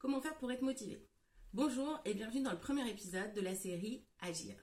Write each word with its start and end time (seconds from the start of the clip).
Comment 0.00 0.22
faire 0.22 0.38
pour 0.38 0.50
être 0.50 0.62
motivé? 0.62 1.06
Bonjour 1.52 2.00
et 2.06 2.14
bienvenue 2.14 2.42
dans 2.42 2.52
le 2.52 2.58
premier 2.58 2.88
épisode 2.88 3.34
de 3.34 3.42
la 3.42 3.54
série 3.54 4.02
Agir. 4.20 4.56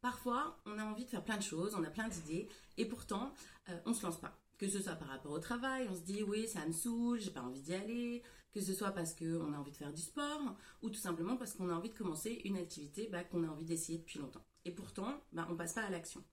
Parfois, 0.00 0.60
on 0.66 0.76
a 0.80 0.84
envie 0.84 1.04
de 1.04 1.08
faire 1.08 1.22
plein 1.22 1.36
de 1.36 1.42
choses, 1.44 1.76
on 1.76 1.84
a 1.84 1.90
plein 1.90 2.08
d'idées, 2.08 2.48
et 2.76 2.84
pourtant, 2.84 3.32
euh, 3.68 3.78
on 3.86 3.94
se 3.94 4.04
lance 4.04 4.20
pas. 4.20 4.36
Que 4.58 4.66
ce 4.66 4.82
soit 4.82 4.96
par 4.96 5.06
rapport 5.06 5.30
au 5.30 5.38
travail, 5.38 5.86
on 5.88 5.94
se 5.94 6.00
dit 6.00 6.24
oui, 6.24 6.48
ça 6.48 6.66
me 6.66 6.72
saoule, 6.72 7.20
j'ai 7.20 7.30
pas 7.30 7.42
envie 7.42 7.62
d'y 7.62 7.74
aller, 7.74 8.24
que 8.50 8.60
ce 8.60 8.74
soit 8.74 8.90
parce 8.90 9.14
qu'on 9.14 9.52
a 9.52 9.56
envie 9.56 9.70
de 9.70 9.76
faire 9.76 9.92
du 9.92 10.02
sport, 10.02 10.56
ou 10.82 10.90
tout 10.90 10.98
simplement 10.98 11.36
parce 11.36 11.52
qu'on 11.52 11.70
a 11.70 11.74
envie 11.74 11.90
de 11.90 11.96
commencer 11.96 12.40
une 12.44 12.56
activité 12.56 13.06
bah, 13.06 13.22
qu'on 13.22 13.44
a 13.44 13.48
envie 13.48 13.66
d'essayer 13.66 13.98
depuis 13.98 14.18
longtemps. 14.18 14.44
Et 14.64 14.72
pourtant, 14.72 15.22
bah, 15.30 15.46
on 15.48 15.54
passe 15.54 15.74
pas 15.74 15.84
à 15.84 15.90
l'action. 15.90 16.24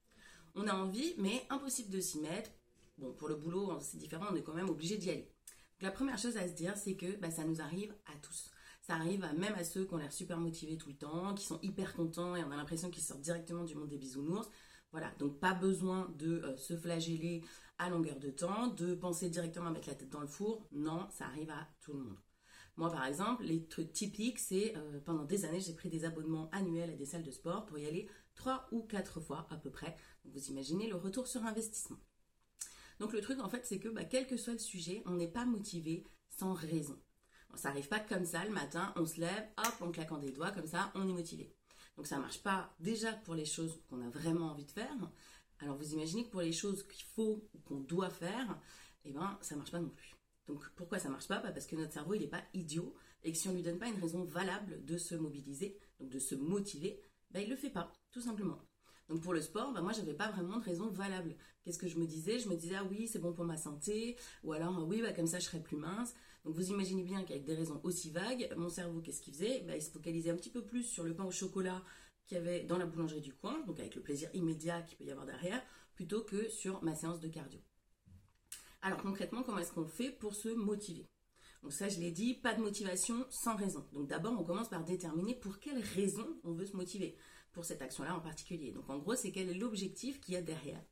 On 0.55 0.67
a 0.67 0.73
envie, 0.73 1.13
mais 1.19 1.45
impossible 1.51 1.91
de 1.91 1.99
s'y 1.99 2.19
mettre. 2.19 2.49
Bon, 2.97 3.13
pour 3.13 3.27
le 3.27 3.35
boulot, 3.35 3.77
c'est 3.79 3.97
différent, 3.97 4.25
on 4.31 4.35
est 4.35 4.41
quand 4.41 4.55
même 4.55 4.71
obligé 4.71 4.97
d'y 4.97 5.11
aller. 5.11 5.32
La 5.83 5.91
première 5.91 6.17
chose 6.17 6.37
à 6.37 6.47
se 6.47 6.53
dire, 6.53 6.77
c'est 6.77 6.95
que 6.95 7.17
bah, 7.17 7.29
ça 7.29 7.43
nous 7.43 7.59
arrive 7.59 7.93
à 8.05 8.15
tous. 8.21 8.51
Ça 8.81 8.93
arrive 8.93 9.27
même 9.37 9.53
à 9.55 9.65
ceux 9.65 9.83
qui 9.83 9.93
ont 9.93 9.97
l'air 9.97 10.13
super 10.13 10.39
motivés 10.39 10.77
tout 10.77 10.87
le 10.87 10.95
temps, 10.95 11.33
qui 11.33 11.45
sont 11.45 11.59
hyper 11.61 11.93
contents 11.93 12.37
et 12.37 12.43
on 12.45 12.51
a 12.51 12.55
l'impression 12.55 12.89
qu'ils 12.89 13.03
sortent 13.03 13.19
directement 13.19 13.65
du 13.65 13.75
monde 13.75 13.89
des 13.89 13.97
bisounours. 13.97 14.49
Voilà, 14.93 15.11
donc 15.19 15.41
pas 15.41 15.53
besoin 15.53 16.09
de 16.17 16.41
euh, 16.41 16.55
se 16.55 16.77
flageller 16.77 17.43
à 17.79 17.89
longueur 17.89 18.17
de 18.17 18.29
temps, 18.29 18.67
de 18.67 18.95
penser 18.95 19.29
directement 19.29 19.67
à 19.67 19.71
mettre 19.71 19.89
la 19.89 19.95
tête 19.95 20.09
dans 20.09 20.21
le 20.21 20.27
four. 20.27 20.69
Non, 20.71 21.05
ça 21.11 21.25
arrive 21.25 21.49
à 21.49 21.67
tout 21.81 21.91
le 21.91 21.99
monde. 21.99 22.17
Moi, 22.77 22.89
par 22.89 23.05
exemple, 23.05 23.43
les 23.43 23.65
trucs 23.67 23.91
typiques, 23.91 24.39
c'est 24.39 24.77
euh, 24.77 25.01
pendant 25.03 25.25
des 25.25 25.43
années, 25.43 25.59
j'ai 25.59 25.73
pris 25.73 25.89
des 25.89 26.05
abonnements 26.05 26.49
annuels 26.53 26.91
à 26.91 26.95
des 26.95 27.05
salles 27.05 27.23
de 27.23 27.31
sport 27.31 27.65
pour 27.65 27.77
y 27.77 27.85
aller 27.85 28.07
trois 28.35 28.69
ou 28.71 28.83
quatre 28.83 29.19
fois 29.19 29.47
à 29.49 29.57
peu 29.57 29.69
près. 29.69 29.97
vous 30.23 30.45
imaginez 30.45 30.87
le 30.87 30.95
retour 30.95 31.27
sur 31.27 31.43
investissement. 31.43 31.97
Donc 32.99 33.13
le 33.13 33.21
truc 33.21 33.39
en 33.39 33.49
fait 33.49 33.65
c'est 33.65 33.79
que 33.79 33.89
bah, 33.89 34.03
quel 34.03 34.27
que 34.27 34.37
soit 34.37 34.53
le 34.53 34.59
sujet, 34.59 35.01
on 35.05 35.15
n'est 35.15 35.27
pas 35.27 35.45
motivé 35.45 36.05
sans 36.29 36.53
raison. 36.53 36.99
ça 37.55 37.69
n'arrive 37.69 37.87
pas 37.87 37.99
comme 37.99 38.25
ça 38.25 38.43
le 38.43 38.51
matin, 38.51 38.93
on 38.95 39.05
se 39.05 39.19
lève, 39.19 39.47
hop, 39.57 39.81
en 39.81 39.91
claquant 39.91 40.17
des 40.17 40.31
doigts 40.31 40.51
comme 40.51 40.67
ça, 40.67 40.91
on 40.95 41.07
est 41.07 41.13
motivé. 41.13 41.55
Donc 41.95 42.07
ça 42.07 42.17
ne 42.17 42.21
marche 42.21 42.41
pas 42.41 42.75
déjà 42.79 43.13
pour 43.13 43.35
les 43.35 43.45
choses 43.45 43.81
qu'on 43.87 44.01
a 44.01 44.09
vraiment 44.09 44.51
envie 44.51 44.65
de 44.65 44.71
faire. 44.71 44.95
Alors 45.59 45.77
vous 45.77 45.93
imaginez 45.93 46.25
que 46.25 46.31
pour 46.31 46.41
les 46.41 46.51
choses 46.51 46.83
qu'il 46.87 47.03
faut 47.03 47.47
ou 47.53 47.59
qu'on 47.59 47.79
doit 47.79 48.09
faire, 48.09 48.59
eh 49.05 49.11
ben 49.11 49.37
ça 49.41 49.55
marche 49.55 49.71
pas 49.71 49.79
non 49.79 49.89
plus. 49.89 50.15
Donc 50.47 50.67
pourquoi 50.75 50.99
ça 50.99 51.09
marche 51.09 51.27
pas? 51.27 51.39
Bah, 51.39 51.51
Parce 51.51 51.67
que 51.67 51.75
notre 51.75 51.93
cerveau 51.93 52.15
il 52.15 52.21
n'est 52.21 52.27
pas 52.27 52.43
idiot 52.53 52.95
et 53.23 53.31
que 53.31 53.37
si 53.37 53.47
on 53.47 53.53
lui 53.53 53.61
donne 53.61 53.79
pas 53.79 53.87
une 53.87 54.01
raison 54.01 54.25
valable 54.25 54.83
de 54.83 54.97
se 54.97 55.15
mobiliser, 55.15 55.77
donc 55.99 56.09
de 56.09 56.19
se 56.19 56.35
motiver, 56.35 56.99
bah, 57.31 57.39
il 57.39 57.49
le 57.49 57.55
fait 57.55 57.69
pas, 57.69 57.91
tout 58.11 58.21
simplement. 58.21 58.59
Donc 59.09 59.21
pour 59.21 59.33
le 59.33 59.41
sport, 59.41 59.73
bah 59.73 59.81
moi 59.81 59.91
j'avais 59.91 60.13
pas 60.13 60.31
vraiment 60.31 60.57
de 60.57 60.63
raison 60.63 60.87
valable. 60.87 61.35
Qu'est-ce 61.63 61.77
que 61.77 61.87
je 61.87 61.97
me 61.97 62.05
disais? 62.05 62.39
Je 62.39 62.49
me 62.49 62.55
disais 62.55 62.75
ah 62.75 62.83
oui 62.89 63.07
c'est 63.07 63.19
bon 63.19 63.33
pour 63.33 63.45
ma 63.45 63.57
santé, 63.57 64.15
ou 64.43 64.53
alors 64.53 64.75
ah 64.77 64.83
oui 64.83 65.01
bah 65.01 65.13
comme 65.13 65.27
ça 65.27 65.39
je 65.39 65.45
serai 65.45 65.61
plus 65.61 65.77
mince. 65.77 66.13
Donc 66.45 66.55
vous 66.55 66.71
imaginez 66.71 67.03
bien 67.03 67.23
qu'avec 67.23 67.45
des 67.45 67.55
raisons 67.55 67.79
aussi 67.83 68.09
vagues, 68.09 68.49
mon 68.57 68.69
cerveau 68.69 69.01
qu'est-ce 69.01 69.21
qu'il 69.21 69.33
faisait? 69.33 69.61
Bah, 69.67 69.75
Il 69.75 69.81
se 69.81 69.91
focalisait 69.91 70.29
un 70.29 70.35
petit 70.35 70.49
peu 70.49 70.63
plus 70.63 70.83
sur 70.83 71.03
le 71.03 71.15
pain 71.15 71.25
au 71.25 71.31
chocolat 71.31 71.81
qu'il 72.25 72.37
y 72.37 72.39
avait 72.39 72.63
dans 72.63 72.77
la 72.77 72.85
boulangerie 72.85 73.21
du 73.21 73.33
coin, 73.33 73.59
donc 73.65 73.79
avec 73.79 73.95
le 73.95 74.01
plaisir 74.01 74.29
immédiat 74.33 74.81
qu'il 74.81 74.97
peut 74.97 75.03
y 75.03 75.11
avoir 75.11 75.25
derrière, 75.25 75.61
plutôt 75.95 76.21
que 76.21 76.49
sur 76.49 76.81
ma 76.83 76.95
séance 76.95 77.19
de 77.19 77.27
cardio. 77.27 77.59
Alors 78.81 79.01
concrètement, 79.01 79.43
comment 79.43 79.59
est-ce 79.59 79.71
qu'on 79.73 79.87
fait 79.87 80.11
pour 80.11 80.33
se 80.33 80.49
motiver? 80.49 81.05
Donc 81.63 81.71
ça, 81.71 81.87
je 81.87 81.99
l'ai 81.99 82.11
dit, 82.11 82.33
pas 82.35 82.53
de 82.53 82.61
motivation 82.61 83.25
sans 83.29 83.55
raison. 83.55 83.87
Donc 83.93 84.07
d'abord, 84.07 84.35
on 84.37 84.43
commence 84.43 84.69
par 84.69 84.83
déterminer 84.83 85.33
pour 85.33 85.59
quelle 85.59 85.81
raison 85.81 86.27
on 86.43 86.51
veut 86.51 86.65
se 86.65 86.75
motiver 86.75 87.15
pour 87.53 87.63
cette 87.63 87.81
action-là 87.81 88.15
en 88.15 88.19
particulier. 88.19 88.71
Donc 88.71 88.89
en 88.89 88.99
gros, 88.99 89.15
c'est 89.15 89.31
quel 89.31 89.49
est 89.49 89.53
l'objectif 89.53 90.19
qu'il 90.19 90.33
y 90.33 90.37
a 90.37 90.41
derrière. 90.41 90.83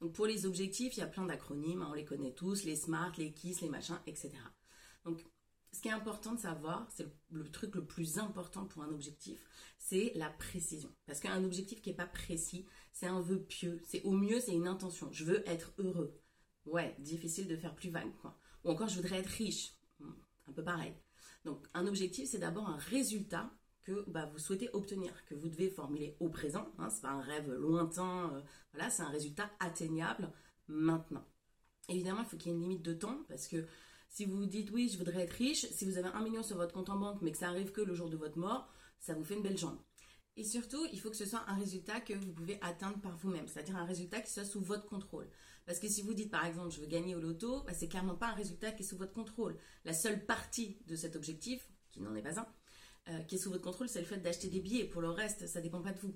Donc 0.00 0.14
pour 0.14 0.26
les 0.26 0.46
objectifs, 0.46 0.96
il 0.96 1.00
y 1.00 1.02
a 1.02 1.06
plein 1.06 1.26
d'acronymes, 1.26 1.82
hein, 1.82 1.88
on 1.90 1.94
les 1.94 2.06
connaît 2.06 2.32
tous, 2.32 2.64
les 2.64 2.74
SMART, 2.74 3.12
les 3.18 3.32
KISS, 3.32 3.60
les 3.60 3.68
machins, 3.68 4.00
etc. 4.06 4.32
Donc 5.04 5.22
ce 5.72 5.80
qui 5.80 5.88
est 5.88 5.92
important 5.92 6.32
de 6.32 6.40
savoir, 6.40 6.88
c'est 6.90 7.06
le, 7.30 7.50
truc 7.50 7.74
le 7.74 7.84
plus 7.84 8.18
important 8.18 8.64
pour 8.64 8.82
un 8.82 8.92
objectif, 8.92 9.44
c'est 9.78 10.12
la 10.14 10.30
précision. 10.30 10.90
Parce 11.04 11.20
qu'un 11.20 11.44
objectif 11.44 11.82
qui 11.82 11.90
n'est 11.90 11.96
pas 11.96 12.06
précis, 12.06 12.64
c'est 12.92 13.06
un 13.06 13.20
vœu 13.20 13.42
pieux. 13.42 13.80
C'est 13.84 14.02
au 14.04 14.12
mieux, 14.12 14.40
c'est 14.40 14.52
une 14.52 14.68
intention. 14.68 15.10
Je 15.12 15.24
veux 15.24 15.46
être 15.48 15.74
heureux. 15.78 16.18
Ouais, 16.64 16.96
difficile 17.00 17.46
de 17.46 17.56
faire 17.56 17.74
plus 17.74 17.90
vague, 17.90 18.14
quoi. 18.22 18.38
Ou 18.62 18.70
encore, 18.70 18.88
je 18.88 18.96
voudrais 18.96 19.18
être 19.18 19.26
riche. 19.26 19.74
Un 20.00 20.52
peu 20.52 20.62
pareil. 20.62 20.94
Donc, 21.44 21.66
un 21.74 21.86
objectif, 21.86 22.28
c'est 22.28 22.38
d'abord 22.38 22.68
un 22.68 22.76
résultat 22.76 23.50
que 23.82 24.04
bah, 24.08 24.26
vous 24.32 24.38
souhaitez 24.38 24.70
obtenir, 24.72 25.12
que 25.26 25.34
vous 25.34 25.48
devez 25.48 25.70
formuler 25.70 26.16
au 26.20 26.28
présent. 26.28 26.72
Hein, 26.78 26.88
c'est 26.90 27.02
pas 27.02 27.10
un 27.10 27.20
rêve 27.20 27.50
lointain, 27.52 28.32
euh, 28.34 28.88
c'est 28.90 29.02
un 29.02 29.10
résultat 29.10 29.50
atteignable 29.60 30.32
maintenant. 30.68 31.24
Évidemment, 31.88 32.20
il 32.20 32.26
faut 32.26 32.36
qu'il 32.36 32.50
y 32.50 32.54
ait 32.54 32.56
une 32.56 32.62
limite 32.62 32.82
de 32.82 32.94
temps 32.94 33.24
parce 33.28 33.46
que 33.46 33.66
si 34.08 34.24
vous 34.24 34.36
vous 34.36 34.46
dites 34.46 34.70
oui, 34.70 34.88
je 34.88 34.96
voudrais 34.96 35.24
être 35.24 35.32
riche, 35.32 35.66
si 35.70 35.84
vous 35.84 35.98
avez 35.98 36.08
un 36.08 36.22
million 36.22 36.42
sur 36.42 36.56
votre 36.56 36.72
compte 36.72 36.88
en 36.88 36.96
banque 36.96 37.20
mais 37.20 37.32
que 37.32 37.38
ça 37.38 37.48
arrive 37.48 37.72
que 37.72 37.82
le 37.82 37.94
jour 37.94 38.08
de 38.08 38.16
votre 38.16 38.38
mort, 38.38 38.72
ça 39.00 39.12
vous 39.12 39.24
fait 39.24 39.34
une 39.34 39.42
belle 39.42 39.58
jambe. 39.58 39.78
Et 40.36 40.44
surtout, 40.44 40.84
il 40.92 40.98
faut 40.98 41.10
que 41.10 41.16
ce 41.16 41.26
soit 41.26 41.44
un 41.46 41.54
résultat 41.54 42.00
que 42.00 42.12
vous 42.12 42.32
pouvez 42.32 42.58
atteindre 42.60 43.00
par 43.00 43.16
vous-même, 43.16 43.46
c'est-à-dire 43.46 43.76
un 43.76 43.84
résultat 43.84 44.20
qui 44.20 44.32
soit 44.32 44.44
sous 44.44 44.60
votre 44.60 44.84
contrôle. 44.86 45.28
Parce 45.64 45.78
que 45.78 45.88
si 45.88 46.02
vous 46.02 46.12
dites 46.12 46.30
par 46.30 46.44
exemple 46.44 46.70
je 46.70 46.80
veux 46.80 46.86
gagner 46.86 47.14
au 47.14 47.20
loto, 47.20 47.62
bah, 47.62 47.72
c'est 47.72 47.88
clairement 47.88 48.16
pas 48.16 48.28
un 48.28 48.34
résultat 48.34 48.72
qui 48.72 48.82
est 48.82 48.86
sous 48.86 48.96
votre 48.96 49.12
contrôle. 49.12 49.56
La 49.84 49.94
seule 49.94 50.26
partie 50.26 50.78
de 50.86 50.96
cet 50.96 51.14
objectif, 51.14 51.68
qui 51.92 52.00
n'en 52.00 52.14
est 52.16 52.22
pas 52.22 52.40
un, 52.40 52.46
euh, 53.08 53.20
qui 53.20 53.36
est 53.36 53.38
sous 53.38 53.50
votre 53.50 53.62
contrôle, 53.62 53.88
c'est 53.88 54.00
le 54.00 54.06
fait 54.06 54.18
d'acheter 54.18 54.48
des 54.48 54.60
billets. 54.60 54.84
Pour 54.84 55.02
le 55.02 55.10
reste, 55.10 55.46
ça 55.46 55.60
dépend 55.60 55.82
pas 55.82 55.92
de 55.92 56.00
vous. 56.00 56.14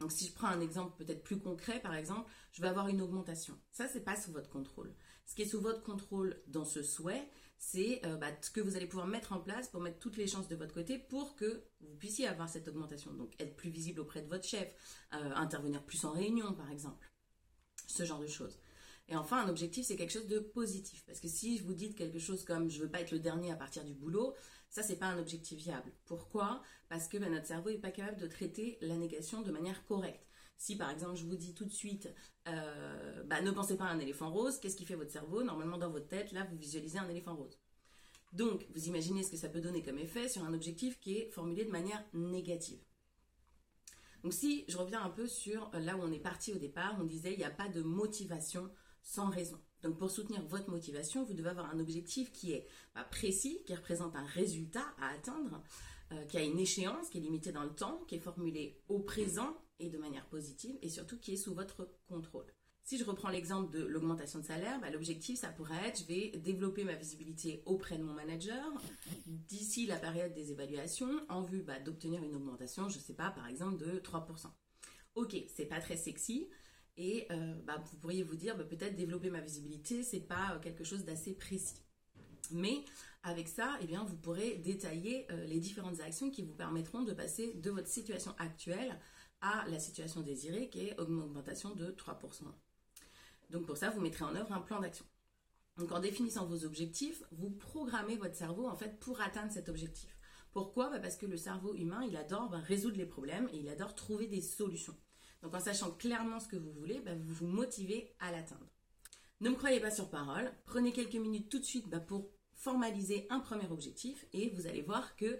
Donc 0.00 0.12
si 0.12 0.26
je 0.26 0.32
prends 0.32 0.48
un 0.48 0.60
exemple 0.60 0.96
peut-être 0.96 1.22
plus 1.22 1.38
concret, 1.38 1.80
par 1.80 1.94
exemple, 1.94 2.30
je 2.52 2.60
vais 2.60 2.68
avoir 2.68 2.88
une 2.88 3.00
augmentation. 3.00 3.58
Ça, 3.70 3.88
c'est 3.88 4.04
pas 4.04 4.16
sous 4.16 4.32
votre 4.32 4.50
contrôle. 4.50 4.92
Ce 5.26 5.34
qui 5.34 5.42
est 5.42 5.46
sous 5.46 5.60
votre 5.60 5.82
contrôle 5.82 6.40
dans 6.46 6.64
ce 6.64 6.82
souhait, 6.82 7.28
c'est 7.58 8.00
euh, 8.06 8.16
bah, 8.16 8.28
ce 8.40 8.50
que 8.50 8.60
vous 8.60 8.76
allez 8.76 8.86
pouvoir 8.86 9.06
mettre 9.06 9.32
en 9.32 9.40
place 9.40 9.68
pour 9.68 9.80
mettre 9.80 9.98
toutes 9.98 10.16
les 10.16 10.26
chances 10.26 10.48
de 10.48 10.56
votre 10.56 10.72
côté 10.72 10.98
pour 10.98 11.34
que 11.34 11.64
vous 11.80 11.96
puissiez 11.96 12.26
avoir 12.26 12.48
cette 12.48 12.68
augmentation. 12.68 13.12
Donc 13.12 13.34
être 13.40 13.56
plus 13.56 13.70
visible 13.70 14.00
auprès 14.00 14.22
de 14.22 14.28
votre 14.28 14.44
chef, 14.44 14.72
euh, 15.14 15.32
intervenir 15.34 15.82
plus 15.84 16.04
en 16.04 16.12
réunion, 16.12 16.54
par 16.54 16.70
exemple. 16.70 17.10
Ce 17.86 18.04
genre 18.04 18.20
de 18.20 18.26
choses. 18.26 18.58
Et 19.08 19.16
enfin, 19.16 19.44
un 19.44 19.48
objectif, 19.48 19.86
c'est 19.86 19.96
quelque 19.96 20.12
chose 20.12 20.28
de 20.28 20.38
positif. 20.38 21.02
Parce 21.06 21.18
que 21.18 21.28
si 21.28 21.58
vous 21.58 21.74
dites 21.74 21.96
quelque 21.96 22.18
chose 22.18 22.44
comme 22.44 22.70
je 22.70 22.80
veux 22.80 22.90
pas 22.90 23.00
être 23.00 23.10
le 23.10 23.18
dernier 23.18 23.50
à 23.50 23.56
partir 23.56 23.84
du 23.84 23.94
boulot, 23.94 24.34
ça, 24.70 24.82
c'est 24.82 24.96
pas 24.96 25.06
un 25.06 25.18
objectif 25.18 25.58
viable. 25.58 25.92
Pourquoi? 26.04 26.62
Parce 26.88 27.08
que 27.08 27.18
ben, 27.18 27.32
notre 27.32 27.46
cerveau 27.46 27.70
n'est 27.70 27.78
pas 27.78 27.90
capable 27.90 28.18
de 28.18 28.26
traiter 28.26 28.78
la 28.80 28.96
négation 28.96 29.42
de 29.42 29.50
manière 29.50 29.84
correcte. 29.84 30.26
Si 30.56 30.76
par 30.76 30.90
exemple 30.90 31.16
je 31.16 31.24
vous 31.24 31.36
dis 31.36 31.54
tout 31.54 31.64
de 31.64 31.72
suite, 31.72 32.12
euh, 32.48 33.22
bah, 33.24 33.40
ne 33.40 33.50
pensez 33.50 33.76
pas 33.76 33.84
à 33.84 33.92
un 33.92 34.00
éléphant 34.00 34.30
rose, 34.30 34.58
qu'est-ce 34.58 34.76
qui 34.76 34.84
fait 34.84 34.96
votre 34.96 35.12
cerveau? 35.12 35.42
Normalement 35.42 35.78
dans 35.78 35.90
votre 35.90 36.08
tête, 36.08 36.32
là, 36.32 36.44
vous 36.50 36.56
visualisez 36.56 36.98
un 36.98 37.08
éléphant 37.08 37.36
rose. 37.36 37.58
Donc, 38.32 38.66
vous 38.74 38.88
imaginez 38.88 39.22
ce 39.22 39.30
que 39.30 39.36
ça 39.36 39.48
peut 39.48 39.60
donner 39.60 39.82
comme 39.82 39.98
effet 39.98 40.28
sur 40.28 40.44
un 40.44 40.52
objectif 40.52 40.98
qui 40.98 41.16
est 41.16 41.30
formulé 41.30 41.64
de 41.64 41.70
manière 41.70 42.04
négative. 42.12 42.80
Donc 44.22 44.32
si 44.32 44.64
je 44.68 44.76
reviens 44.76 45.02
un 45.02 45.10
peu 45.10 45.26
sur 45.26 45.70
là 45.74 45.96
où 45.96 46.00
on 46.02 46.12
est 46.12 46.18
parti 46.18 46.52
au 46.52 46.58
départ, 46.58 46.96
on 47.00 47.04
disait 47.04 47.32
il 47.32 47.38
n'y 47.38 47.44
a 47.44 47.50
pas 47.50 47.68
de 47.68 47.82
motivation 47.82 48.68
sans 49.08 49.30
raison. 49.30 49.58
Donc 49.82 49.96
pour 49.96 50.10
soutenir 50.10 50.42
votre 50.42 50.70
motivation, 50.70 51.24
vous 51.24 51.32
devez 51.32 51.48
avoir 51.48 51.70
un 51.74 51.80
objectif 51.80 52.30
qui 52.30 52.52
est 52.52 52.66
bah, 52.94 53.04
précis, 53.04 53.62
qui 53.64 53.74
représente 53.74 54.14
un 54.14 54.24
résultat 54.24 54.84
à 55.00 55.08
atteindre, 55.14 55.62
euh, 56.12 56.24
qui 56.26 56.36
a 56.36 56.42
une 56.42 56.58
échéance, 56.58 57.08
qui 57.08 57.18
est 57.18 57.22
limitée 57.22 57.52
dans 57.52 57.64
le 57.64 57.74
temps, 57.74 58.02
qui 58.06 58.16
est 58.16 58.20
formulé 58.20 58.82
au 58.88 58.98
présent 58.98 59.56
et 59.78 59.88
de 59.88 59.96
manière 59.96 60.26
positive, 60.26 60.76
et 60.82 60.90
surtout 60.90 61.18
qui 61.18 61.32
est 61.32 61.36
sous 61.36 61.54
votre 61.54 61.88
contrôle. 62.06 62.44
Si 62.84 62.98
je 62.98 63.04
reprends 63.04 63.30
l'exemple 63.30 63.70
de 63.70 63.82
l'augmentation 63.82 64.40
de 64.40 64.44
salaire, 64.44 64.78
bah, 64.80 64.90
l'objectif, 64.90 65.38
ça 65.38 65.48
pourrait 65.48 65.88
être, 65.88 66.00
je 66.00 66.04
vais 66.04 66.30
développer 66.38 66.84
ma 66.84 66.94
visibilité 66.94 67.62
auprès 67.64 67.96
de 67.96 68.02
mon 68.02 68.12
manager 68.12 68.66
d'ici 69.26 69.86
la 69.86 69.96
période 69.96 70.34
des 70.34 70.52
évaluations 70.52 71.20
en 71.30 71.42
vue 71.42 71.62
bah, 71.62 71.80
d'obtenir 71.80 72.22
une 72.22 72.34
augmentation, 72.34 72.90
je 72.90 72.98
ne 72.98 73.02
sais 73.02 73.14
pas, 73.14 73.30
par 73.30 73.46
exemple 73.46 73.78
de 73.78 74.00
3%. 74.00 74.48
Ok, 75.14 75.34
c'est 75.54 75.66
pas 75.66 75.80
très 75.80 75.96
sexy, 75.96 76.48
et 76.98 77.28
euh, 77.30 77.54
bah, 77.64 77.82
vous 77.90 77.96
pourriez 77.98 78.24
vous 78.24 78.34
dire, 78.34 78.56
bah, 78.56 78.64
peut-être 78.64 78.96
développer 78.96 79.30
ma 79.30 79.40
visibilité, 79.40 80.02
c'est 80.02 80.20
pas 80.20 80.54
euh, 80.54 80.58
quelque 80.58 80.82
chose 80.82 81.04
d'assez 81.04 81.32
précis. 81.32 81.80
Mais 82.50 82.84
avec 83.22 83.46
ça, 83.46 83.78
eh 83.80 83.86
bien, 83.86 84.04
vous 84.04 84.16
pourrez 84.16 84.56
détailler 84.56 85.26
euh, 85.30 85.46
les 85.46 85.60
différentes 85.60 86.00
actions 86.00 86.28
qui 86.30 86.42
vous 86.42 86.54
permettront 86.54 87.02
de 87.02 87.12
passer 87.12 87.54
de 87.54 87.70
votre 87.70 87.86
situation 87.86 88.34
actuelle 88.38 88.98
à 89.40 89.64
la 89.68 89.78
situation 89.78 90.22
désirée, 90.22 90.68
qui 90.68 90.80
est 90.80 90.96
une 90.98 91.22
augmentation 91.22 91.72
de 91.74 91.92
3%. 91.92 92.16
Donc 93.50 93.64
pour 93.64 93.76
ça, 93.76 93.90
vous 93.90 94.00
mettrez 94.00 94.24
en 94.24 94.34
œuvre 94.34 94.52
un 94.52 94.60
plan 94.60 94.80
d'action. 94.80 95.06
Donc 95.76 95.92
en 95.92 96.00
définissant 96.00 96.46
vos 96.46 96.64
objectifs, 96.64 97.22
vous 97.30 97.50
programmez 97.50 98.16
votre 98.16 98.34
cerveau 98.34 98.66
en 98.66 98.74
fait 98.74 98.98
pour 98.98 99.20
atteindre 99.20 99.52
cet 99.52 99.68
objectif. 99.68 100.18
Pourquoi? 100.52 100.90
Bah, 100.90 100.98
Parce 100.98 101.16
que 101.16 101.26
le 101.26 101.36
cerveau 101.36 101.74
humain, 101.74 102.02
il 102.08 102.16
adore 102.16 102.50
résoudre 102.50 102.96
les 102.96 103.06
problèmes 103.06 103.48
et 103.52 103.58
il 103.58 103.68
adore 103.68 103.94
trouver 103.94 104.26
des 104.26 104.40
solutions. 104.40 104.96
Donc 105.42 105.54
en 105.54 105.60
sachant 105.60 105.90
clairement 105.92 106.40
ce 106.40 106.48
que 106.48 106.56
vous 106.56 106.72
voulez, 106.72 107.00
bah, 107.00 107.14
vous 107.14 107.34
vous 107.34 107.46
motivez 107.46 108.14
à 108.20 108.32
l'atteindre. 108.32 108.66
Ne 109.40 109.50
me 109.50 109.54
croyez 109.54 109.80
pas 109.80 109.90
sur 109.90 110.10
parole, 110.10 110.52
prenez 110.66 110.92
quelques 110.92 111.14
minutes 111.14 111.48
tout 111.48 111.60
de 111.60 111.64
suite 111.64 111.88
bah, 111.88 112.00
pour 112.00 112.28
formaliser 112.58 113.26
un 113.30 113.38
premier 113.38 113.68
objectif 113.70 114.26
et 114.32 114.50
vous 114.50 114.66
allez 114.66 114.82
voir 114.82 115.14
que 115.14 115.26
euh, 115.26 115.38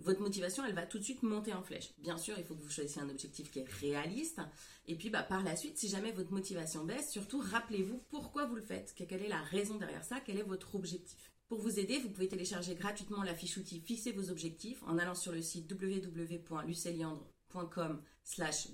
votre 0.00 0.22
motivation 0.22 0.64
elle 0.64 0.74
va 0.74 0.86
tout 0.86 0.98
de 0.98 1.04
suite 1.04 1.22
monter 1.22 1.52
en 1.52 1.62
flèche. 1.62 1.92
Bien 1.98 2.16
sûr, 2.16 2.38
il 2.38 2.44
faut 2.44 2.54
que 2.54 2.62
vous 2.62 2.70
choisissiez 2.70 3.02
un 3.02 3.10
objectif 3.10 3.50
qui 3.50 3.58
est 3.58 3.68
réaliste 3.68 4.40
et 4.86 4.96
puis 4.96 5.10
bah, 5.10 5.22
par 5.22 5.42
la 5.42 5.56
suite, 5.56 5.76
si 5.76 5.88
jamais 5.88 6.10
votre 6.10 6.32
motivation 6.32 6.84
baisse, 6.84 7.10
surtout 7.10 7.38
rappelez-vous 7.38 8.02
pourquoi 8.08 8.46
vous 8.46 8.54
le 8.54 8.62
faites, 8.62 8.94
quelle 8.94 9.22
est 9.22 9.28
la 9.28 9.42
raison 9.42 9.76
derrière 9.76 10.04
ça, 10.04 10.20
quel 10.24 10.38
est 10.38 10.42
votre 10.42 10.74
objectif? 10.74 11.30
Pour 11.48 11.60
vous 11.60 11.78
aider, 11.78 11.98
vous 11.98 12.10
pouvez 12.10 12.28
télécharger 12.28 12.74
gratuitement 12.74 13.22
la 13.22 13.34
fiche 13.34 13.58
outil 13.58 13.80
Fixer 13.80 14.12
vos 14.12 14.30
objectifs 14.30 14.82
en 14.84 14.98
allant 14.98 15.14
sur 15.14 15.32
le 15.32 15.42
site 15.42 15.70
www.luceliandre.com 15.70 17.37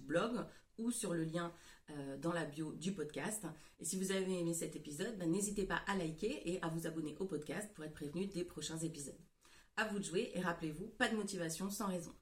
blog 0.06 0.47
ou 0.79 0.91
sur 0.91 1.15
le 1.15 1.25
lien 1.25 1.53
euh, 1.91 2.17
dans 2.17 2.32
la 2.32 2.44
bio 2.44 2.73
du 2.73 2.93
podcast. 2.93 3.47
Et 3.79 3.85
si 3.85 3.99
vous 3.99 4.11
avez 4.11 4.38
aimé 4.38 4.55
cet 4.55 4.76
épisode, 4.76 5.19
ben, 5.19 5.31
n'hésitez 5.31 5.65
pas 5.65 5.82
à 5.87 5.97
liker 5.97 6.43
et 6.50 6.62
à 6.62 6.69
vous 6.69 6.87
abonner 6.87 7.17
au 7.19 7.26
podcast 7.26 7.73
pour 7.75 7.85
être 7.85 7.94
prévenu 7.94 8.26
des 8.26 8.44
prochains 8.44 8.79
épisodes. 8.79 9.19
À 9.76 9.87
vous 9.87 9.99
de 9.99 10.05
jouer 10.05 10.31
et 10.35 10.41
rappelez-vous, 10.41 10.88
pas 10.99 11.09
de 11.09 11.17
motivation 11.17 11.69
sans 11.71 11.88
raison. 11.88 12.15